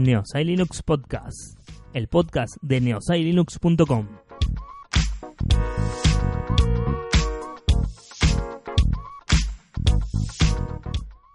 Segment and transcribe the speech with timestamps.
[0.00, 1.58] Neosai Linux Podcast,
[1.92, 4.06] el podcast de neosailinux.com.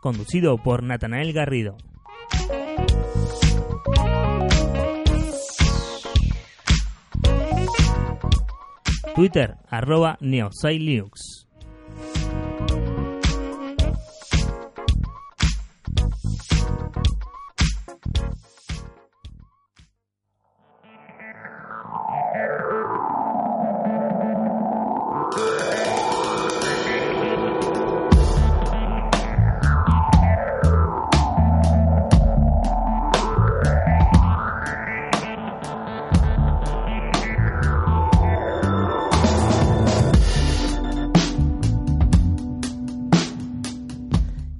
[0.01, 1.77] Conducido por Natanael Garrido.
[9.13, 11.44] Twitter, arroba neosailinux.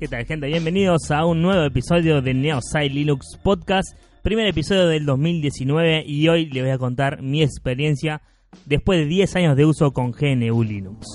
[0.06, 0.46] ¿Qué tal, gente?
[0.46, 6.46] Bienvenidos a un nuevo episodio de Neosai Linux Podcast, primer episodio del 2019 y hoy
[6.46, 8.22] les voy a contar mi experiencia
[8.68, 11.08] después de 10 años de uso con GNU Linux.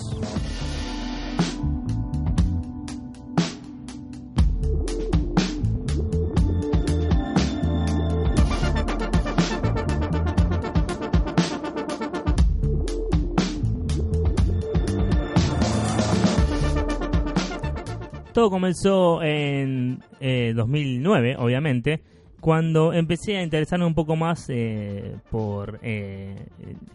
[18.32, 22.00] Todo comenzó en eh, 2009, obviamente,
[22.40, 26.46] cuando empecé a interesarme un poco más eh, por eh,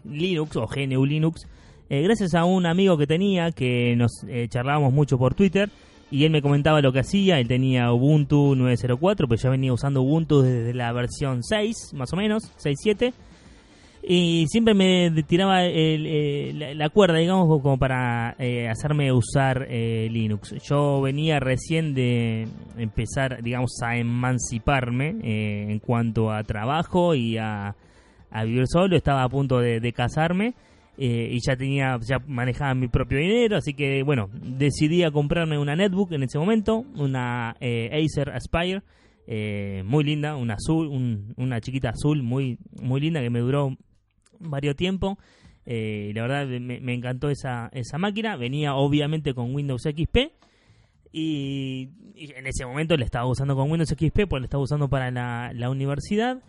[0.04, 1.46] Linux o GNU Linux,
[1.88, 5.70] eh, gracias a un amigo que tenía que nos charlábamos mucho por Twitter
[6.10, 7.38] y él me comentaba lo que hacía.
[7.38, 12.16] Él tenía Ubuntu 904, pero yo venía usando Ubuntu desde la versión 6, más o
[12.16, 13.12] menos, 6.7
[14.08, 20.08] y siempre me tiraba el, eh, la, cuerda, digamos, como para eh, hacerme usar eh,
[20.10, 20.54] Linux.
[20.68, 22.46] Yo venía recién de
[22.78, 27.74] empezar, digamos, a emanciparme eh, en cuanto a trabajo y a,
[28.30, 28.96] a vivir solo.
[28.96, 30.54] Estaba a punto de, de casarme
[30.98, 35.58] eh, y ya tenía, ya manejaba mi propio dinero, así que bueno, decidí a comprarme
[35.58, 38.82] una netbook en ese momento, una eh, Acer Aspire.
[39.28, 43.76] Eh, muy linda, una azul, un- una chiquita azul muy muy linda que me duró
[44.40, 45.18] varios tiempo.
[45.64, 48.36] Eh, la verdad me, encantó esa, esa máquina.
[48.36, 50.32] Venía obviamente con Windows XP.
[51.12, 55.10] Y, en ese momento le estaba usando con Windows XP, pues le estaba usando para
[55.10, 56.42] la, la universidad.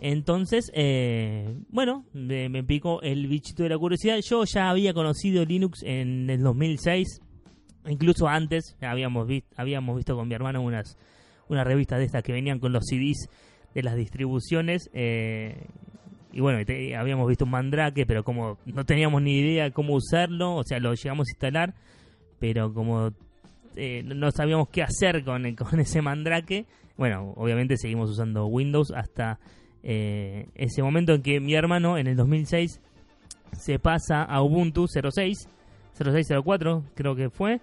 [0.00, 4.18] Entonces, eh, bueno, me, picó el bichito de la curiosidad.
[4.20, 7.20] Yo ya había conocido Linux en el 2006,
[7.88, 8.76] incluso antes.
[8.80, 10.96] Habíamos, vi- habíamos visto con mi hermano unas,
[11.48, 13.28] unas revistas de estas que venían con los CDs
[13.74, 14.88] de las distribuciones.
[14.92, 15.66] eh,
[16.32, 16.58] y bueno,
[16.98, 20.94] habíamos visto un Mandrake, pero como no teníamos ni idea cómo usarlo, o sea, lo
[20.94, 21.74] llegamos a instalar,
[22.38, 23.10] pero como
[23.76, 26.66] eh, no- sabíamos qué hacer con, con ese Mandrake,
[26.96, 29.38] bueno, obviamente seguimos usando Windows hasta
[29.82, 32.80] eh, ese momento en que mi hermano en el 2006
[33.52, 35.48] se pasa a Ubuntu 06,
[35.94, 37.60] 0604 creo que fue,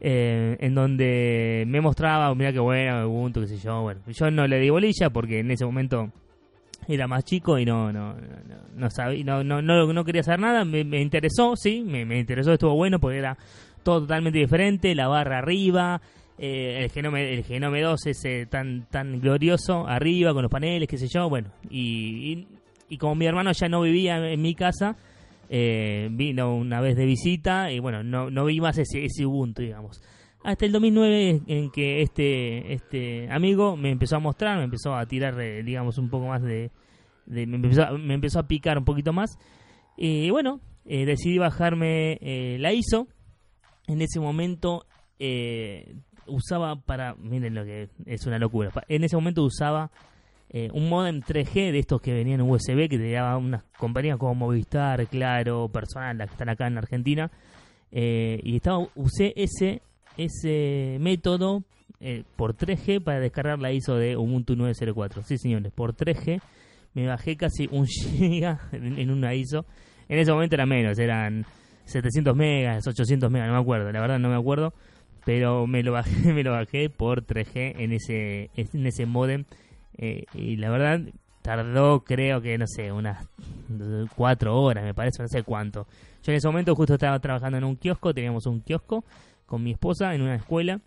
[0.00, 4.46] eh, en donde me mostraba, mira qué bueno Ubuntu, qué sé yo, bueno, yo no
[4.46, 6.10] le di bolilla porque en ese momento
[6.88, 10.40] era más chico y no no no, no, sabía no, no, no, no quería hacer
[10.40, 13.36] nada me, interesó sí me, me interesó estuvo bueno porque era
[13.82, 16.00] todo totalmente diferente la barra arriba
[16.38, 20.98] eh, el genome el genome 2 ese tan tan glorioso arriba con los paneles qué
[20.98, 22.48] sé yo bueno y, y,
[22.88, 24.96] y como mi hermano ya no vivía en mi casa
[25.50, 29.62] eh, vino una vez de visita y bueno no no vi más ese ese Ubuntu
[29.62, 30.02] digamos.
[30.44, 35.04] Hasta el 2009 en que este este amigo me empezó a mostrar, me empezó a
[35.06, 36.70] tirar, eh, digamos, un poco más de...
[37.28, 39.38] de- me, empezó, a- me empezó a picar un poquito más.
[39.96, 43.06] Y bueno, eh, decidí bajarme eh, la ISO.
[43.86, 44.84] En ese momento
[45.18, 45.94] eh,
[46.26, 47.14] usaba para...
[47.14, 48.70] Miren lo que es una locura.
[48.88, 49.90] En ese momento usaba
[50.50, 54.18] eh, un modem 3G de estos que venían en USB, que te daba unas compañías
[54.18, 57.30] como Movistar, Claro, Personal, las que están acá en Argentina.
[57.90, 59.80] Eh, y estaba usé ese
[60.18, 61.62] ese método
[62.00, 65.22] eh, por 3G para descargar la ISO de Ubuntu 9.04.
[65.22, 66.40] Sí, señores, por 3G
[66.98, 69.64] me bajé casi un giga en, una ISO.
[70.08, 71.46] En ese momento era menos, eran
[71.84, 74.74] 700 megas, 800 megas, no me acuerdo, la verdad no me acuerdo.
[75.24, 79.44] Pero me lo bajé, me lo bajé por 3G en ese, en ese modem.
[79.96, 81.00] Eh, y la verdad
[81.42, 83.26] tardó creo que, no sé, unas
[84.16, 85.86] 4 horas, me parece, no sé cuánto.
[86.24, 89.04] Yo en ese momento justo estaba trabajando en un kiosco, teníamos un kiosco
[89.46, 90.80] con mi esposa en una escuela.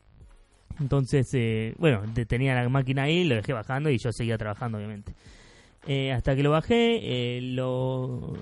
[0.80, 5.14] Entonces, eh, bueno, tenía la máquina ahí, lo dejé bajando y yo seguía trabajando, obviamente.
[5.88, 8.34] Eh, hasta que lo bajé, eh, lo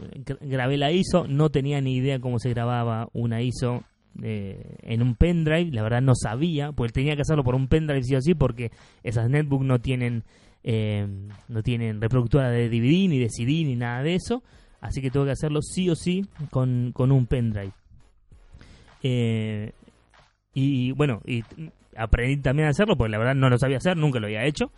[0.42, 3.84] grabé la ISO, no tenía ni idea cómo se grababa una ISO
[4.22, 8.16] en un pendrive, la verdad no sabía, porque tenía que hacerlo por un pendrive sí
[8.16, 8.70] o sí, porque
[9.02, 10.24] esas netbooks no tienen
[11.48, 14.44] no tienen reproductora de DVD ni de CD ni nada de eso,
[14.82, 17.72] así que tuve que hacerlo sí o sí con, con un pendrive.
[20.54, 21.44] y bueno, y
[21.96, 24.70] aprendí también a hacerlo, porque la verdad no lo sabía hacer, nunca lo había hecho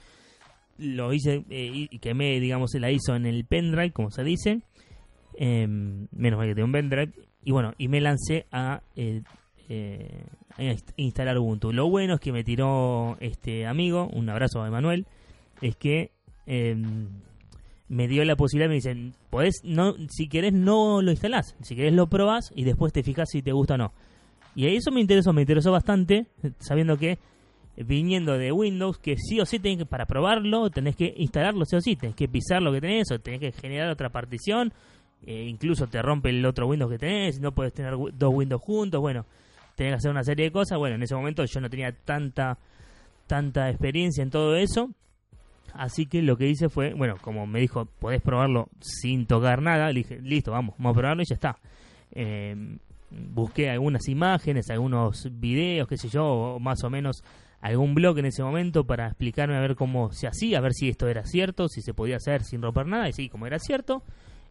[0.82, 4.62] lo hice eh, y quemé, digamos, la hizo en el pendrive, como se dice.
[5.36, 7.14] Em, menos mal que tengo un pendrive.
[7.44, 9.22] Y bueno, y me lancé a, eh,
[9.70, 10.26] eh,
[10.98, 11.72] instalar Ubuntu.
[11.72, 15.08] Lo bueno es que me tiró este amigo, un abrazo a Emanuel,
[15.62, 16.12] es que
[16.46, 17.08] em,
[17.88, 21.94] me dio la posibilidad, me dicen, podés, no, si querés no lo instalás, si querés
[21.94, 23.94] lo probás y después te fijas si te gusta o no.
[24.56, 26.28] Y eso me interesó, me interesó bastante,
[26.60, 27.20] sabiendo que
[27.86, 31.76] viniendo de Windows que sí o sí tenés que, para probarlo tenés que instalarlo sí
[31.76, 34.74] o sí, tenés que pisar lo que tenés o tenés que generar otra partición,
[35.26, 39.00] eh, incluso te rompe el otro Windows que tenés, no puedes tener dos Windows juntos,
[39.00, 39.26] bueno,
[39.76, 42.58] tenés que hacer una serie de cosas, bueno, en ese momento yo no tenía tanta
[43.28, 44.90] tanta experiencia en todo eso,
[45.74, 49.88] así que lo que hice fue, bueno, como me dijo, podés probarlo sin tocar nada,
[49.88, 51.58] le dije, listo, vamos, vamos a probarlo y ya está.
[52.12, 52.78] Eh,
[53.12, 57.24] busqué algunas imágenes, algunos videos, qué sé yo, más o menos
[57.62, 60.90] algún blog en ese momento para explicarme a ver cómo se hacía, a ver si
[60.90, 64.04] esto era cierto, si se podía hacer sin romper nada, y sí, como era cierto,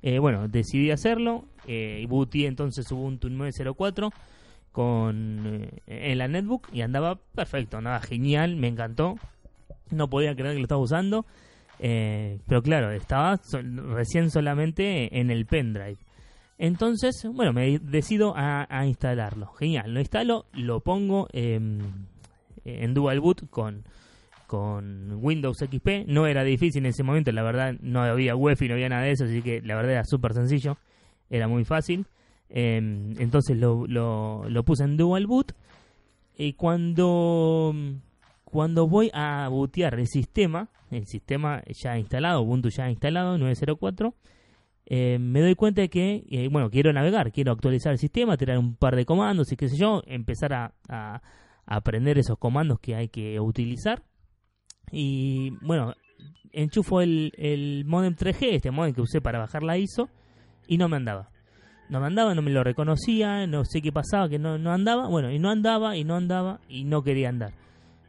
[0.02, 4.10] eh, bueno, decidí hacerlo, eh, y booté entonces Ubuntu 904
[4.72, 9.16] con, eh, en la netbook y andaba perfecto, andaba genial, me encantó,
[9.90, 11.26] no podía creer que lo estaba usando,
[11.80, 13.40] eh, pero claro, estaba
[13.94, 15.98] recién solamente en el pendrive.
[16.58, 19.46] Entonces, bueno, me decido a, a, instalarlo.
[19.54, 21.26] Genial, lo instalo, lo pongo
[22.64, 23.84] en Dual Boot con,
[24.46, 26.06] con Windows XP.
[26.06, 29.12] No era difícil en ese momento, la verdad no había UEFI, no había nada de
[29.12, 30.76] eso, así que la verdad era súper sencillo,
[31.28, 32.06] era muy fácil.
[32.48, 35.52] Em, entonces lo, lo, puse en Dual Boot
[36.36, 37.72] y cuando,
[38.44, 44.14] cuando voy a bootear el sistema, el sistema ya instalado, Ubuntu ya instalado, 904,
[44.86, 48.58] eh, me doy cuenta de que, eh, bueno, quiero navegar, quiero actualizar el sistema, tirar
[48.58, 51.22] un par de comandos y qué sé yo, empezar a,
[51.70, 54.02] aprender esos comandos que hay que utilizar.
[54.90, 55.94] Y bueno,
[56.52, 60.10] enchufo el, el modem 3G, este modem que usé para bajar la ISO,
[60.66, 61.30] y no me andaba.
[61.88, 65.08] No me andaba, no me lo reconocía, no sé qué pasaba, que no, no andaba.
[65.08, 67.52] Bueno, y no andaba, y no andaba, y no quería andar.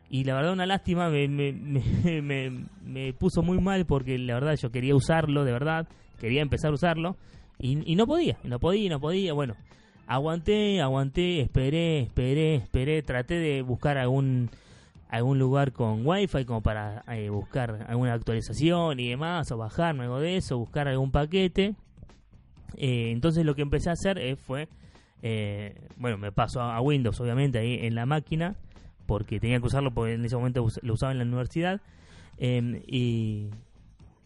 [0.10, 2.52] Y la verdad, una lástima, me, me, me,
[2.84, 5.88] me, puso muy mal porque la verdad yo quería usarlo, de verdad,
[6.20, 7.16] quería empezar a usarlo,
[7.60, 9.34] y, y no podía, no podía, no podía.
[9.34, 9.56] Bueno,
[10.12, 14.50] aguanté, aguanté, esperé, esperé, esperé, traté de buscar algún
[15.08, 20.20] algún lugar con wifi como para eh, buscar alguna actualización y demás o bajarme algo
[20.20, 21.76] de eso, buscar algún paquete.
[22.78, 24.68] Eh, entonces lo que empecé a hacer eh, fue,
[25.98, 28.56] bueno, me paso a, Windows obviamente ahí en la máquina
[29.06, 31.82] porque tenía que usarlo porque en ese momento lo usaba en la universidad
[32.38, 33.50] em, y,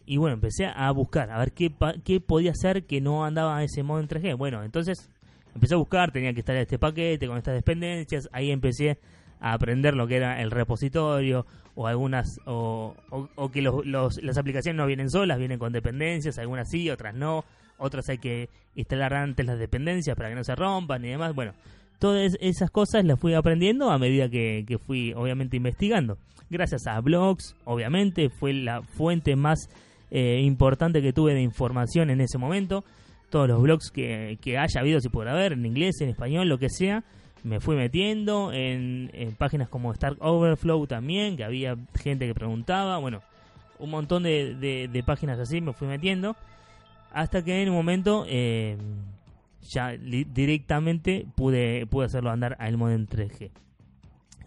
[0.04, 1.72] y bueno, empecé a buscar, a ver qué,
[2.04, 4.36] qué podía hacer que no andaba ese modo en 3G.
[4.36, 5.10] Bueno, entonces
[5.56, 8.98] empecé a buscar, tenía que estar este paquete con estas dependencias, ahí empecé
[9.40, 12.94] a aprender lo que era el repositorio o algunas o,
[13.52, 17.44] que los, las aplicaciones no vienen solas, vienen con dependencias, algunas sí, otras no,
[17.78, 21.34] otras hay que instalar antes las dependencias para que no se rompan y demás.
[21.34, 21.52] Bueno,
[21.98, 26.18] todas esas cosas las fui aprendiendo a medida que, que fui obviamente investigando.
[26.48, 29.68] Gracias a blogs, obviamente, fue la fuente más
[30.10, 32.84] eh, importante que tuve de información en ese momento
[33.30, 36.68] todos los blogs que, haya habido, si pudiera haber, en inglés, en español, lo que
[36.68, 37.04] sea,
[37.42, 43.22] me fui metiendo en, páginas como Stark Overflow también, que había gente que preguntaba, bueno,
[43.78, 46.36] un montón de, páginas así me fui metiendo,
[47.12, 48.76] hasta que en un momento eh,
[49.62, 53.50] ya directamente pude, pude hacerlo andar al modem 3G.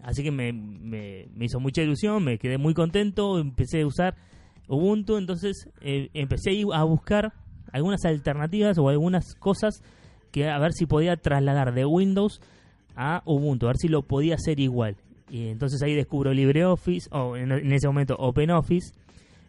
[0.02, 4.16] Así que me, me, hizo mucha ilusión, me quedé muy contento, empecé a usar
[4.70, 7.34] Ubuntu, entonces eh, empecé a buscar
[7.72, 9.82] algunas alternativas o algunas cosas
[10.32, 12.42] que a ver si podía trasladar de Windows
[12.96, 14.96] a Ubuntu, a ver si lo podía hacer igual.
[15.30, 18.94] Y entonces ahí descubro LibreOffice, o en, ese momento OpenOffice,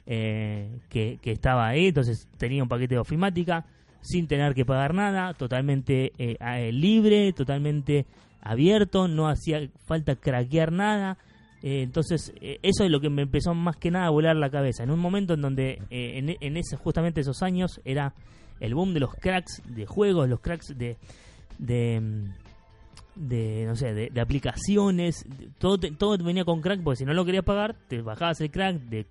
[0.07, 3.67] eh, que, que, estaba ahí, entonces tenía un paquete de ofimática
[4.03, 8.07] sin tener que pagar nada, totalmente eh, libre, totalmente
[8.41, 11.19] abierto, no hacía falta craquear nada.
[11.63, 14.51] Eh, entonces, eh, eso es lo que me empezó más que nada a volar la
[14.51, 14.83] cabeza.
[14.83, 18.15] En un momento en donde, en, en ese, justamente esos años, era
[18.61, 20.97] el boom de los cracks de juegos, los cracks de,
[21.59, 22.29] de,
[23.17, 25.27] de no sé, de, aplicaciones,
[25.59, 28.77] todo, todo venía con crack, porque si no lo querías pagar, te bajabas el crack
[28.77, 29.07] de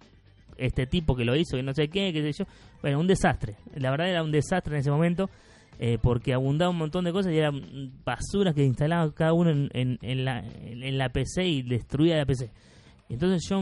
[0.58, 2.50] este tipo que lo hizo, y no sé qué, qué sé yo.
[2.82, 3.56] Bueno, un desastre.
[3.75, 5.29] La verdad era un desastre en ese momento.
[5.81, 9.98] Eh, porque abundaba un montón de cosas y eran basuras que instalaba cada uno en,
[10.01, 12.51] en, la, en la PC y destruía la PC.
[13.07, 13.62] Entonces yo,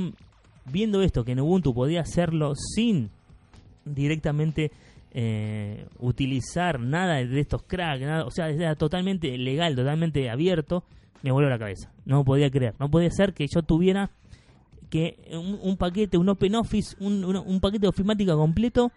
[0.65, 3.12] viendo esto, que en Ubuntu podía hacerlo sin
[3.86, 4.71] directamente
[5.13, 10.83] eh, utilizar nada de estos cracks, o sea, era totalmente legal, totalmente abierto,
[11.21, 11.91] me volvió la cabeza.
[12.05, 14.09] No podía creer, no podía ser que yo tuviera
[14.89, 18.91] que un, paquete, un OpenOffice, un, un, paquete de ofimática completo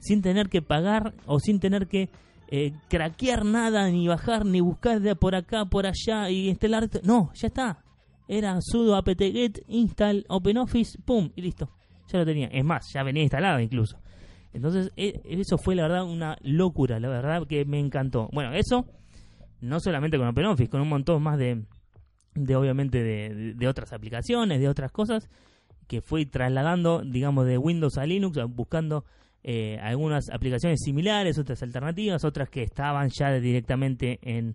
[0.00, 2.08] sin tener que pagar o sin tener que
[2.50, 6.88] eh, craquear nada, ni bajar, ni buscar de por acá, por allá y instalar.
[7.04, 7.84] No, ya está.
[8.26, 11.70] Era sudo apt-get install OpenOffice, pum, y listo.
[12.10, 12.48] Ya lo tenía.
[12.48, 13.98] Es más, ya venía instalado incluso.
[14.52, 18.28] Entonces, e, eso fue la verdad una locura, la verdad que me encantó.
[18.32, 18.86] Bueno, eso
[19.60, 21.64] no solamente con OpenOffice, con un montón más de,
[22.34, 25.28] de obviamente de, otras aplicaciones, de otras cosas,
[25.86, 29.04] que fui trasladando, digamos, de Windows a Linux, buscando
[29.50, 34.54] eh, algunas aplicaciones similares, otras alternativas, otras que estaban ya directamente en,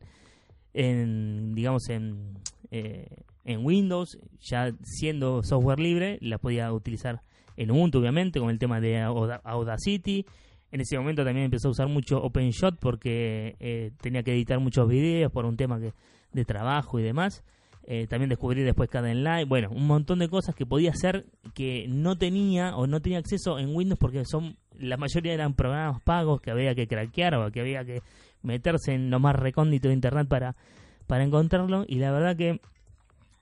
[0.71, 2.37] en digamos, en,
[2.69, 3.07] eh,
[3.43, 7.23] en Windows, ya siendo software libre, la podía utilizar
[7.57, 10.27] en Ubuntu, obviamente, con el tema de Audacity.
[10.71, 14.87] En ese momento también empezó a usar mucho OpenShot porque eh, tenía que editar muchos
[14.87, 17.43] videos por un tema de trabajo y demás.
[17.85, 21.85] Eh, también descubrí después cada Live, bueno, un montón de cosas que podía hacer que
[21.89, 26.41] no tenía o no tenía acceso en Windows porque son la mayoría eran programas pagos
[26.41, 28.01] que había que craquear o que había que
[28.41, 30.55] meterse en lo más recóndito de internet para,
[31.07, 32.59] para encontrarlo y la verdad que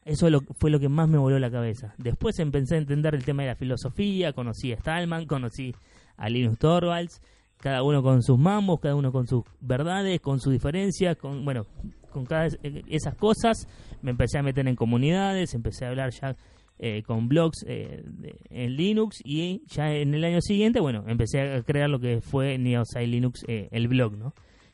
[0.06, 1.94] eso fue lo que más me voló la cabeza.
[1.98, 5.76] Después empecé a entender el tema de la filosofía, conocí a Stallman, conocí
[6.18, 7.22] a Linus Torvalds,
[7.58, 11.68] cada uno con sus mambos, cada uno con sus verdades, con sus diferencias, con bueno,
[12.12, 12.48] con cada
[12.88, 13.68] esas cosas
[14.02, 16.36] me empecé a meter en comunidades, empecé a hablar ya
[16.82, 18.04] eh, con blogs eh,
[18.50, 22.58] en Linux y ya en el año siguiente, bueno, empecé a crear lo que fue
[22.58, 24.34] Neosite Linux, eh, el blog, ¿no?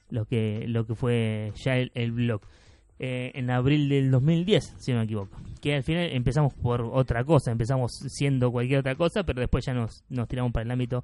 [0.10, 2.42] Lo que lo que fue ya el blog.
[3.00, 5.38] Eh, en abril del 2010, si no me equivoco.
[5.62, 9.74] Que al final empezamos por otra cosa, empezamos siendo cualquier otra cosa, pero después ya
[9.76, 11.04] nos, nos tiramos para el ámbito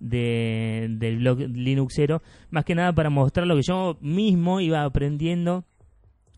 [0.00, 5.64] de, del blog Linuxero, más que nada para mostrar lo que yo mismo iba aprendiendo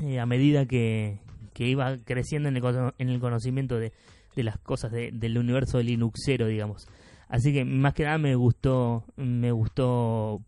[0.00, 1.20] eh, a medida que,
[1.56, 3.92] que, iba creciendo en el, en el conocimiento de,
[4.34, 6.86] las cosas del universo Linuxero, digamos.
[7.28, 10.42] Así que más que nada me gustó, me gustó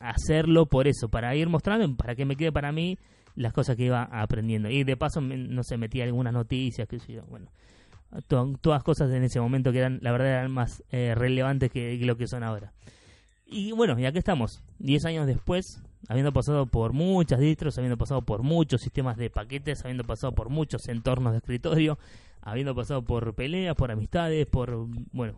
[0.00, 2.98] hacerlo por eso, para ir mostrando, para que me quede para mí
[3.36, 4.68] las cosas que iba aprendiendo.
[4.68, 7.50] Y de paso, no sé, metí algunas noticias, que yo, bueno,
[8.60, 12.16] todas cosas en ese momento que eran, la verdad, eran más eh, relevantes que, lo
[12.16, 12.72] que son ahora.
[13.46, 18.22] Y bueno, y aquí estamos, 10 años después, habiendo pasado por muchas distros, habiendo pasado
[18.22, 21.98] por muchos sistemas de paquetes, habiendo pasado por muchos entornos de escritorio,
[22.42, 25.34] habiendo pasado por peleas, por amistades, por, bueno,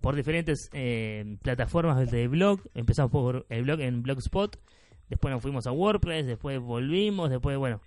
[0.00, 2.60] por diferentes eh, plataformas de blog.
[2.74, 4.58] Empezamos por el blog en Blogspot,
[5.08, 7.80] después nos fuimos a WordPress, después volvimos, después, bueno,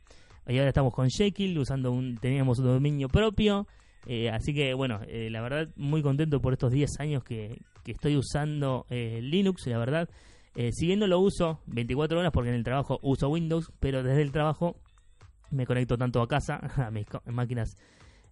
[0.47, 3.67] y ahora estamos con Jekyll, usando un, teníamos un dominio propio,
[4.05, 7.91] eh, así que, bueno, eh, la verdad, muy contento por estos 10 años que, que
[7.91, 10.09] estoy usando eh, Linux, la verdad.
[10.71, 14.21] Si bien no lo uso 24 horas porque en el trabajo uso Windows, pero desde
[14.21, 14.75] el trabajo
[15.51, 17.75] me conecto tanto a casa, a mis máquinas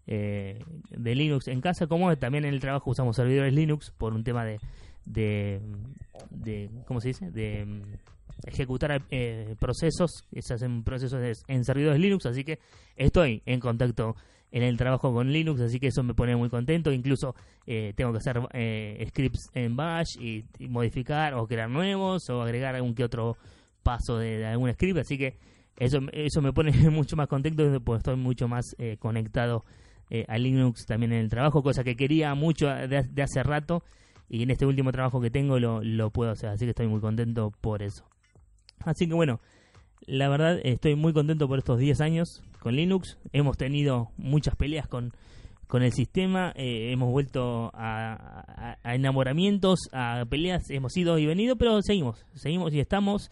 [0.05, 4.45] de Linux en casa, como también en el trabajo usamos servidores Linux por un tema
[4.45, 4.59] de,
[5.05, 5.59] de,
[6.29, 7.29] de ¿cómo se dice?
[7.31, 7.65] De
[8.45, 12.59] ejecutar eh, procesos, se hacen procesos en servidores Linux, así que
[12.95, 14.15] estoy en contacto
[14.51, 16.91] en el trabajo con Linux, así que eso me pone muy contento.
[16.91, 17.35] Incluso
[17.65, 22.75] eh, tengo que hacer eh, scripts en Bash y, modificar o crear nuevos o agregar
[22.75, 23.37] algún que otro
[23.83, 25.37] paso de, algún script, así que
[25.77, 29.63] eso, eso me pone mucho más contento porque estoy mucho más conectado
[30.27, 33.83] a Linux también en el trabajo, cosa que quería mucho de, de, hace rato
[34.29, 36.99] y en este último trabajo que tengo lo, lo puedo hacer, así que estoy muy
[36.99, 38.05] contento por eso.
[38.85, 39.39] Así que bueno,
[40.05, 43.17] la verdad estoy muy contento por estos 10 años con Linux.
[43.33, 45.13] Hemos tenido muchas peleas con,
[45.67, 51.81] con el sistema, eh, hemos vuelto a, enamoramientos, a peleas, hemos ido y venido, pero
[51.81, 53.29] seguimos, seguimos y estamos.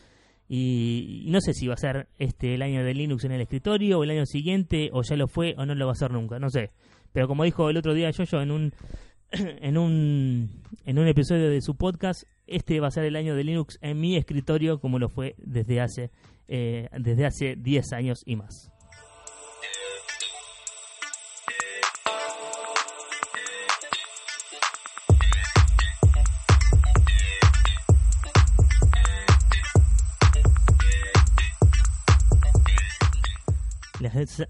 [0.48, 4.00] Y, no sé si va a ser este el año de Linux en el escritorio
[4.00, 6.38] o el año siguiente o ya lo fue o no lo va a ser nunca,
[6.40, 6.72] no sé.
[7.14, 8.74] Pero como dijo el otro día yo en un
[9.32, 10.50] en un
[10.86, 14.00] en un episodio de su podcast, este va a ser el año de Linux en
[14.00, 16.12] mi escritorio como lo fue desde hace
[16.48, 18.72] eh, desde hace 10 años y más.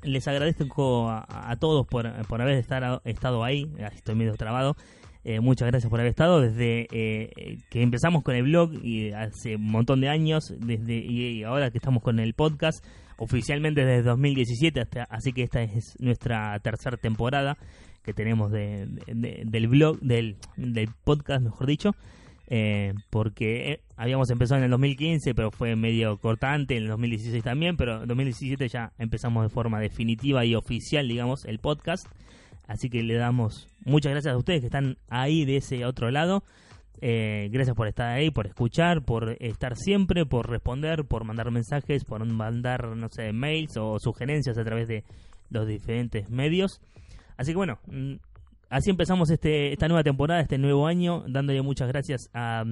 [0.03, 3.71] Les, agradezco a, todos por, haber estar, estado ahí.
[3.93, 4.75] Estoy medio trabado.
[5.23, 9.55] Eh, muchas gracias por haber estado desde eh, que empezamos con el blog y hace
[9.55, 12.85] un montón de años desde y ahora que estamos con el podcast
[13.17, 17.57] oficialmente desde 2017 hasta, así que esta es nuestra tercera temporada
[18.03, 21.95] que tenemos de, del blog del, del podcast mejor dicho
[22.47, 27.43] eh, porque eh, habíamos empezado en el 2015, pero fue medio cortante, en el 2016
[27.43, 32.07] también, pero en 2017 ya empezamos de forma definitiva y oficial, digamos, el podcast.
[32.67, 36.43] Así que le damos muchas gracias a ustedes que están ahí de ese otro lado.
[37.01, 42.05] Eh, gracias por estar ahí, por escuchar, por estar siempre, por responder, por mandar mensajes,
[42.05, 45.03] por mandar, no sé, mails o sugerencias a través de
[45.49, 46.81] los diferentes medios.
[47.37, 48.15] Así que bueno, mm,
[48.69, 52.63] así empezamos este, esta nueva temporada, este nuevo año, dándole muchas gracias a,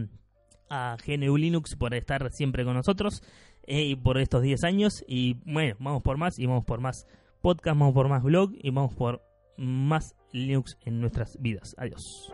[0.69, 3.23] a GNU Linux por estar siempre con nosotros
[3.65, 5.03] eh, y por estos 10 años.
[5.07, 7.07] Y bueno, vamos por más y vamos por más
[7.41, 9.21] podcast, vamos por más blog y vamos por
[9.57, 11.75] más Linux en nuestras vidas.
[11.77, 12.33] Adiós.